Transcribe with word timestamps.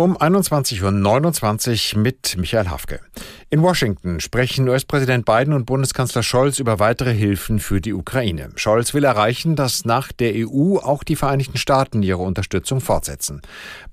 Um 0.00 0.16
21.29 0.16 1.94
Uhr 1.94 2.00
mit 2.00 2.34
Michael 2.38 2.70
Hafke. 2.70 3.00
In 3.50 3.60
Washington 3.60 4.20
sprechen 4.20 4.66
US-Präsident 4.66 5.26
Biden 5.26 5.52
und 5.52 5.66
Bundeskanzler 5.66 6.22
Scholz 6.22 6.58
über 6.58 6.78
weitere 6.78 7.12
Hilfen 7.12 7.58
für 7.58 7.82
die 7.82 7.92
Ukraine. 7.92 8.48
Scholz 8.54 8.94
will 8.94 9.04
erreichen, 9.04 9.56
dass 9.56 9.84
nach 9.84 10.10
der 10.10 10.32
EU 10.36 10.78
auch 10.78 11.04
die 11.04 11.16
Vereinigten 11.16 11.58
Staaten 11.58 12.02
ihre 12.02 12.22
Unterstützung 12.22 12.80
fortsetzen. 12.80 13.42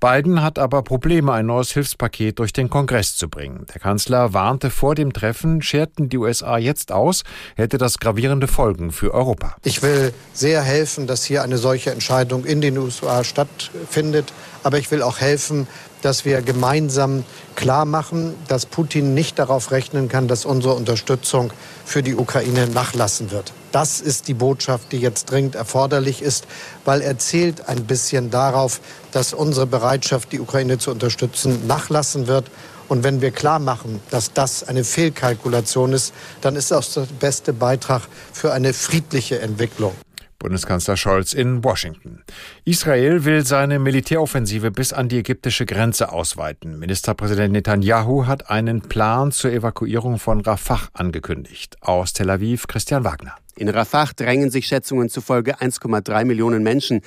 Biden 0.00 0.40
hat 0.40 0.58
aber 0.58 0.82
Probleme, 0.82 1.30
ein 1.32 1.44
neues 1.44 1.72
Hilfspaket 1.72 2.38
durch 2.38 2.54
den 2.54 2.70
Kongress 2.70 3.14
zu 3.14 3.28
bringen. 3.28 3.66
Der 3.74 3.78
Kanzler 3.78 4.32
warnte 4.32 4.70
vor 4.70 4.94
dem 4.94 5.12
Treffen, 5.12 5.60
scherten 5.60 6.08
die 6.08 6.16
USA 6.16 6.56
jetzt 6.56 6.90
aus, 6.90 7.22
hätte 7.54 7.76
das 7.76 7.98
gravierende 7.98 8.48
Folgen 8.48 8.92
für 8.92 9.12
Europa. 9.12 9.56
Ich 9.62 9.82
will 9.82 10.14
sehr 10.32 10.62
helfen, 10.62 11.06
dass 11.06 11.24
hier 11.24 11.42
eine 11.42 11.58
solche 11.58 11.90
Entscheidung 11.90 12.46
in 12.46 12.62
den 12.62 12.78
USA 12.78 13.24
stattfindet. 13.24 14.32
Aber 14.62 14.78
ich 14.78 14.90
will 14.90 15.02
auch 15.02 15.20
helfen, 15.20 15.66
dass 16.02 16.24
wir 16.24 16.42
gemeinsam 16.42 17.24
klar 17.56 17.84
machen, 17.84 18.34
dass 18.46 18.66
Putin 18.66 19.14
nicht 19.14 19.38
darauf 19.38 19.70
rechnen 19.70 20.08
kann, 20.08 20.28
dass 20.28 20.44
unsere 20.44 20.74
Unterstützung 20.74 21.52
für 21.84 22.02
die 22.02 22.14
Ukraine 22.14 22.66
nachlassen 22.68 23.30
wird. 23.30 23.52
Das 23.72 24.00
ist 24.00 24.28
die 24.28 24.34
Botschaft, 24.34 24.92
die 24.92 24.98
jetzt 24.98 25.30
dringend 25.30 25.54
erforderlich 25.54 26.22
ist, 26.22 26.46
weil 26.84 27.02
er 27.02 27.18
zählt 27.18 27.68
ein 27.68 27.84
bisschen 27.84 28.30
darauf, 28.30 28.80
dass 29.12 29.34
unsere 29.34 29.66
Bereitschaft, 29.66 30.32
die 30.32 30.40
Ukraine 30.40 30.78
zu 30.78 30.90
unterstützen, 30.90 31.66
nachlassen 31.66 32.26
wird. 32.26 32.50
Und 32.88 33.04
wenn 33.04 33.20
wir 33.20 33.30
klar 33.30 33.58
machen, 33.58 34.00
dass 34.10 34.32
das 34.32 34.66
eine 34.66 34.82
Fehlkalkulation 34.84 35.92
ist, 35.92 36.14
dann 36.40 36.56
ist 36.56 36.70
das 36.70 36.94
der 36.94 37.06
beste 37.20 37.52
Beitrag 37.52 38.02
für 38.32 38.52
eine 38.52 38.72
friedliche 38.72 39.40
Entwicklung. 39.40 39.92
Bundeskanzler 40.38 40.96
Scholz 40.96 41.32
in 41.32 41.64
Washington. 41.64 42.22
Israel 42.64 43.24
will 43.24 43.44
seine 43.44 43.78
Militäroffensive 43.78 44.70
bis 44.70 44.92
an 44.92 45.08
die 45.08 45.18
ägyptische 45.18 45.66
Grenze 45.66 46.12
ausweiten. 46.12 46.78
Ministerpräsident 46.78 47.52
Netanyahu 47.52 48.26
hat 48.26 48.48
einen 48.48 48.82
Plan 48.82 49.32
zur 49.32 49.50
Evakuierung 49.50 50.18
von 50.18 50.40
Rafah 50.40 50.88
angekündigt. 50.92 51.76
Aus 51.80 52.12
Tel 52.12 52.30
Aviv 52.30 52.68
Christian 52.68 53.04
Wagner. 53.04 53.34
In 53.56 53.68
Rafah 53.68 54.10
drängen 54.14 54.50
sich 54.50 54.68
Schätzungen 54.68 55.08
zufolge 55.08 55.58
1,3 55.58 56.24
Millionen 56.24 56.62
Menschen. 56.62 57.00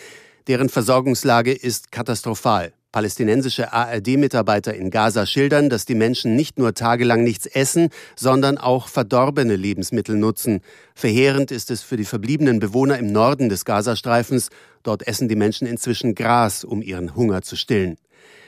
Deren 0.47 0.67
Versorgungslage 0.67 1.53
ist 1.53 1.91
katastrophal. 1.91 2.73
Palästinensische 2.91 3.71
ARD-Mitarbeiter 3.71 4.73
in 4.73 4.89
Gaza 4.89 5.25
schildern, 5.25 5.69
dass 5.69 5.85
die 5.85 5.95
Menschen 5.95 6.35
nicht 6.35 6.59
nur 6.59 6.73
tagelang 6.73 7.23
nichts 7.23 7.45
essen, 7.45 7.89
sondern 8.15 8.57
auch 8.57 8.87
verdorbene 8.89 9.55
Lebensmittel 9.55 10.17
nutzen. 10.17 10.61
Verheerend 10.93 11.51
ist 11.51 11.71
es 11.71 11.83
für 11.83 11.95
die 11.95 12.05
verbliebenen 12.05 12.59
Bewohner 12.59 12.99
im 12.99 13.11
Norden 13.11 13.47
des 13.47 13.63
Gazastreifens. 13.63 14.49
Dort 14.83 15.07
essen 15.07 15.29
die 15.29 15.35
Menschen 15.35 15.67
inzwischen 15.67 16.15
Gras, 16.15 16.63
um 16.63 16.81
ihren 16.81 17.15
Hunger 17.15 17.41
zu 17.41 17.55
stillen. 17.55 17.97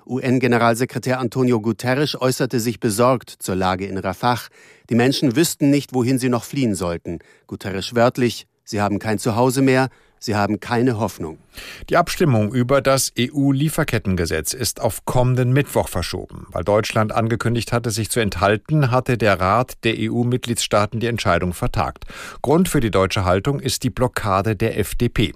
UN-Generalsekretär 0.06 1.20
Antonio 1.20 1.62
Guterres 1.62 2.20
äußerte 2.20 2.60
sich 2.60 2.80
besorgt 2.82 3.30
zur 3.30 3.56
Lage 3.56 3.86
in 3.86 3.98
Rafah. 3.98 4.40
Die 4.90 4.96
Menschen 4.96 5.36
wüssten 5.36 5.70
nicht, 5.70 5.94
wohin 5.94 6.20
sie 6.20 6.30
noch 6.30 6.44
fliehen 6.44 6.76
sollten. 6.76 7.20
Guterres 7.48 7.96
wörtlich, 7.96 8.46
sie 8.66 8.82
haben 8.82 9.00
kein 9.00 9.20
Zuhause 9.20 9.62
mehr, 9.62 9.88
Sie 10.24 10.38
haben 10.38 10.62
keine 10.62 11.00
Hoffnung. 11.00 11.38
Die 11.90 11.98
Abstimmung 11.98 12.54
über 12.54 12.80
das 12.80 13.12
EU-Lieferkettengesetz 13.20 14.54
ist 14.54 14.80
auf 14.80 15.04
kommenden 15.04 15.52
Mittwoch 15.52 15.90
verschoben. 15.90 16.48
Weil 16.54 16.64
Deutschland 16.64 17.12
angekündigt 17.12 17.74
hatte, 17.74 17.92
sich 17.92 18.10
zu 18.10 18.22
enthalten, 18.22 18.90
hatte 18.90 19.18
der 19.18 19.42
Rat 19.42 19.74
der 19.84 19.96
EU-Mitgliedstaaten 20.00 21.02
die 21.02 21.08
Entscheidung 21.08 21.52
vertagt. 21.52 22.06
Grund 22.42 22.70
für 22.70 22.80
die 22.80 22.90
deutsche 22.90 23.26
Haltung 23.26 23.60
ist 23.60 23.84
die 23.84 23.90
Blockade 23.90 24.56
der 24.56 24.80
FDP. 24.80 25.34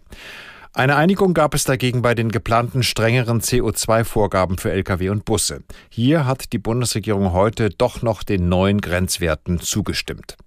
Eine 0.72 0.96
Einigung 0.96 1.34
gab 1.34 1.54
es 1.54 1.66
dagegen 1.66 2.02
bei 2.02 2.16
den 2.16 2.32
geplanten 2.32 2.82
strengeren 2.82 3.42
CO2-Vorgaben 3.42 4.58
für 4.58 4.72
Lkw 4.72 5.10
und 5.10 5.26
Busse. 5.26 5.64
Hier 5.90 6.26
hat 6.26 6.54
die 6.54 6.60
Bundesregierung 6.60 7.34
heute 7.34 7.72
doch 7.72 8.04
noch 8.04 8.24
den 8.24 8.48
neuen 8.48 8.80
Grenzwerten 8.80 9.60
zugestimmt. 9.60 10.38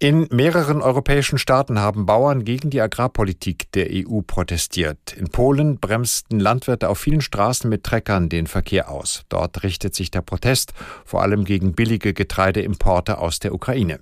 In 0.00 0.26
mehreren 0.32 0.82
europäischen 0.82 1.38
Staaten 1.38 1.78
haben 1.78 2.04
Bauern 2.04 2.44
gegen 2.44 2.68
die 2.68 2.80
Agrarpolitik 2.80 3.70
der 3.72 3.86
EU 3.90 4.22
protestiert. 4.26 5.14
In 5.16 5.28
Polen 5.28 5.78
bremsten 5.78 6.40
Landwirte 6.40 6.88
auf 6.88 6.98
vielen 6.98 7.20
Straßen 7.20 7.70
mit 7.70 7.84
Treckern 7.84 8.28
den 8.28 8.48
Verkehr 8.48 8.90
aus. 8.90 9.22
Dort 9.28 9.62
richtet 9.62 9.94
sich 9.94 10.10
der 10.10 10.20
Protest 10.20 10.74
vor 11.04 11.22
allem 11.22 11.44
gegen 11.44 11.74
billige 11.74 12.12
Getreideimporte 12.12 13.18
aus 13.18 13.38
der 13.38 13.54
Ukraine. 13.54 14.00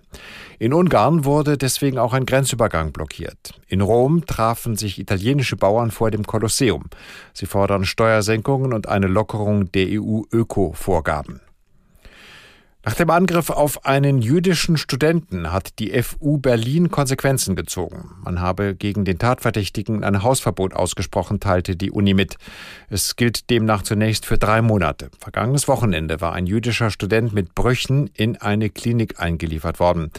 In 0.59 0.73
Ungarn 0.73 1.27
wurde 1.27 1.59
deswegen 1.59 1.99
auch 1.99 2.15
ein 2.15 2.25
Grenzübergang 2.25 2.93
blockiert. 2.93 3.61
In 3.69 3.83
Rom 3.83 4.25
trafen 4.25 4.77
sich 4.77 4.99
italienische 4.99 5.57
Bauern 5.57 5.91
vor 5.91 6.11
dem 6.11 6.27
Kolosseum. 6.27 6.85
Sie 7.35 7.47
fordern 7.47 7.85
Steuersenkungen 7.85 8.73
und 8.73 8.89
eine 8.89 9.09
Lockerung 9.09 9.71
der 9.71 9.89
EU-Öko-Vorgaben. 9.91 11.43
Nach 12.84 12.94
dem 12.94 13.10
Angriff 13.10 13.48
auf 13.48 13.87
einen 13.87 14.22
jüdischen 14.22 14.76
Studenten 14.76 15.53
hat 15.53 15.78
die 15.78 16.03
FU 16.03 16.38
Berlin 16.38 16.91
Konsequenzen 16.91 17.54
gezogen. 17.54 18.10
Man 18.25 18.41
habe 18.41 18.75
gegen 18.75 19.04
den 19.04 19.20
Tatverdächtigen 19.20 20.03
ein 20.03 20.25
Hausverbot 20.25 20.75
ausgesprochen, 20.75 21.38
teilte 21.38 21.76
die 21.76 21.93
Uni 21.93 22.12
mit. 22.12 22.38
Es 22.91 23.15
gilt 23.15 23.50
demnach 23.50 23.82
zunächst 23.82 24.26
für 24.26 24.37
drei 24.37 24.62
Monate. 24.62 25.12
Vergangenes 25.20 25.69
Wochenende 25.69 26.20
war 26.20 26.32
ein 26.32 26.47
jüdischer 26.47 26.91
Student 26.91 27.32
mit 27.32 27.54
Brüchen 27.54 28.10
in 28.15 28.37
eine 28.38 28.69
Klinik 28.69 29.20
eingeliefert 29.20 29.78
worden. 29.78 30.10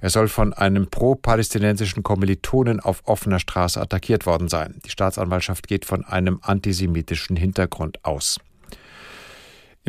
Er 0.00 0.10
soll 0.10 0.26
von 0.26 0.52
einem 0.52 0.88
pro-palästinensischen 0.88 2.02
Kommilitonen 2.02 2.80
auf 2.80 3.02
offener 3.04 3.38
Straße 3.38 3.80
attackiert 3.80 4.26
worden 4.26 4.48
sein. 4.48 4.80
Die 4.84 4.90
Staatsanwaltschaft 4.90 5.68
geht 5.68 5.84
von 5.84 6.04
einem 6.04 6.40
antisemitischen 6.42 7.36
Hintergrund 7.36 8.04
aus. 8.04 8.40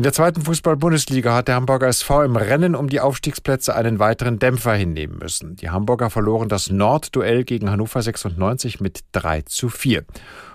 In 0.00 0.04
der 0.04 0.14
zweiten 0.14 0.40
Fußball-Bundesliga 0.40 1.34
hat 1.34 1.48
der 1.48 1.56
Hamburger 1.56 1.88
SV 1.88 2.22
im 2.22 2.36
Rennen 2.36 2.74
um 2.74 2.88
die 2.88 3.00
Aufstiegsplätze 3.00 3.74
einen 3.76 3.98
weiteren 3.98 4.38
Dämpfer 4.38 4.72
hinnehmen 4.72 5.18
müssen. 5.18 5.56
Die 5.56 5.68
Hamburger 5.68 6.08
verloren 6.08 6.48
das 6.48 6.70
Nordduell 6.70 7.44
gegen 7.44 7.70
Hannover 7.70 8.00
96 8.00 8.80
mit 8.80 9.00
3 9.12 9.42
zu 9.42 9.68
4. 9.68 10.06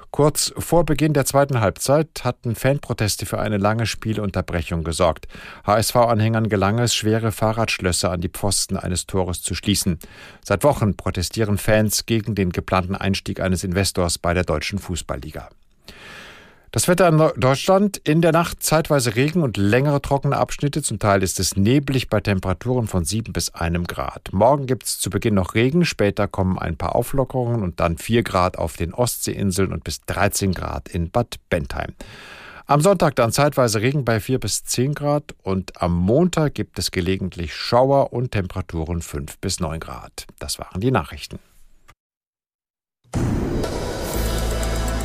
Kurz 0.09 0.51
vor 0.57 0.83
Beginn 0.83 1.13
der 1.13 1.25
zweiten 1.25 1.61
Halbzeit 1.61 2.23
hatten 2.23 2.55
Fanproteste 2.55 3.27
für 3.27 3.37
eine 3.37 3.59
lange 3.59 3.85
Spielunterbrechung 3.85 4.83
gesorgt. 4.83 5.27
HSV-Anhängern 5.67 6.49
gelang 6.49 6.79
es, 6.79 6.95
schwere 6.95 7.31
Fahrradschlösser 7.31 8.09
an 8.09 8.21
die 8.21 8.29
Pfosten 8.29 8.77
eines 8.77 9.05
Tores 9.05 9.43
zu 9.43 9.53
schließen. 9.53 9.99
Seit 10.43 10.63
Wochen 10.63 10.97
protestieren 10.97 11.59
Fans 11.59 12.07
gegen 12.07 12.33
den 12.33 12.49
geplanten 12.49 12.95
Einstieg 12.95 13.41
eines 13.41 13.63
Investors 13.63 14.17
bei 14.17 14.33
der 14.33 14.43
deutschen 14.43 14.79
Fußballliga. 14.79 15.49
Das 16.75 16.89
Wetter 16.89 17.07
in 17.07 17.17
Deutschland 17.39 18.01
in 18.03 18.21
der 18.21 18.33
Nacht 18.33 18.61
zeitweise 18.61 19.15
Regen 19.15 19.43
und 19.43 19.55
längere 19.55 20.01
trockene 20.01 20.35
Abschnitte. 20.35 20.81
Zum 20.81 20.99
Teil 20.99 21.23
ist 21.23 21.39
es 21.39 21.55
neblig 21.55 22.09
bei 22.09 22.19
Temperaturen 22.19 22.87
von 22.87 23.05
7 23.05 23.31
bis 23.31 23.53
1 23.53 23.87
Grad. 23.87 24.33
Morgen 24.33 24.65
gibt 24.67 24.83
es 24.83 24.99
zu 24.99 25.09
Beginn 25.09 25.35
noch 25.35 25.55
Regen, 25.55 25.85
später 25.85 26.27
kommen 26.27 26.59
ein 26.59 26.75
paar 26.75 26.93
Auflockerungen 26.93 27.63
und 27.63 27.79
dann 27.79 27.97
4 27.97 28.23
Grad 28.23 28.57
auf 28.57 28.75
den 28.75 28.93
Ostseeinseln 28.93 29.71
und 29.71 29.85
bis 29.85 30.01
13 30.01 30.51
Grad 30.51 30.89
in 30.89 31.11
Bad 31.11 31.37
Bentheim. 31.49 31.93
Am 32.65 32.81
Sonntag 32.81 33.15
dann 33.15 33.31
zeitweise 33.31 33.79
Regen 33.79 34.03
bei 34.03 34.19
4 34.19 34.41
bis 34.41 34.65
10 34.65 34.95
Grad 34.95 35.33
und 35.43 35.81
am 35.81 35.95
Montag 35.95 36.55
gibt 36.55 36.77
es 36.77 36.91
gelegentlich 36.91 37.55
Schauer 37.55 38.11
und 38.11 38.31
Temperaturen 38.31 39.01
5 39.01 39.37
bis 39.37 39.61
9 39.61 39.79
Grad. 39.79 40.27
Das 40.39 40.59
waren 40.59 40.81
die 40.81 40.91
Nachrichten. 40.91 41.39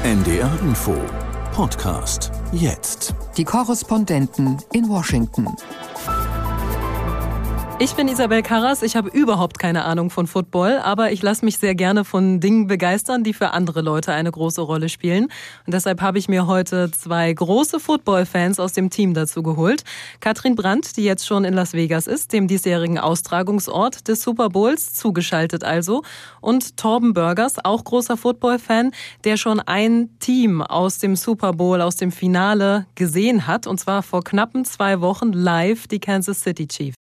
NDR 0.03 0.51
Info 0.63 0.97
Podcast. 1.53 2.31
Jetzt. 2.53 3.15
Die 3.37 3.45
Korrespondenten 3.45 4.59
in 4.73 4.89
Washington. 4.89 5.49
Ich 7.83 7.95
bin 7.95 8.09
Isabel 8.09 8.43
Karras. 8.43 8.83
Ich 8.83 8.95
habe 8.95 9.09
überhaupt 9.09 9.59
keine 9.59 9.87
Ahnung 9.87 10.11
von 10.11 10.27
Football, 10.27 10.81
aber 10.85 11.13
ich 11.13 11.23
lasse 11.23 11.47
mich 11.47 11.57
sehr 11.57 11.75
gerne 11.75 12.05
von 12.05 12.39
Dingen 12.39 12.67
begeistern, 12.67 13.25
die 13.25 13.33
für 13.33 13.53
andere 13.53 13.81
Leute 13.81 14.13
eine 14.13 14.31
große 14.31 14.61
Rolle 14.61 14.91
spielen. 14.91 15.29
Und 15.65 15.73
deshalb 15.73 16.03
habe 16.03 16.19
ich 16.19 16.29
mir 16.29 16.47
heute 16.47 16.91
zwei 16.91 17.33
große 17.33 17.81
Football-Fans 17.81 18.61
aus 18.61 18.75
dem 18.75 18.91
Team 18.91 19.15
dazu 19.15 19.43
geholt. 19.43 19.85
Katrin 20.21 20.57
Brandt, 20.57 20.99
die 20.99 21.05
jetzt 21.05 21.27
schon 21.27 21.45
in 21.45 21.55
Las 21.55 21.73
Vegas 21.73 22.07
ist, 22.07 22.35
dem 22.35 22.49
diesjährigen 22.49 22.99
Austragungsort 22.99 24.09
des 24.09 24.21
Super 24.21 24.51
Bowls, 24.51 24.93
zugeschaltet 24.93 25.65
also. 25.65 26.03
Und 26.43 26.77
Torben 26.77 27.15
Burgers, 27.15 27.65
auch 27.65 27.83
großer 27.83 28.19
Football-Fan, 28.19 28.91
der 29.25 29.39
schon 29.39 29.59
ein 29.59 30.11
Team 30.19 30.61
aus 30.61 30.99
dem 30.99 31.17
Super 31.17 31.55
Bowl, 31.55 31.81
aus 31.81 31.97
dem 31.97 32.13
Finale 32.13 32.85
gesehen 32.95 33.47
hat. 33.47 33.67
Und 33.67 33.81
zwar 33.81 34.03
vor 34.03 34.23
knappen 34.23 34.67
zwei 34.67 35.01
Wochen 35.01 35.33
live 35.33 35.89
die 35.89 35.99
Kansas 35.99 36.43
City 36.43 36.69
Chiefs. 36.69 37.00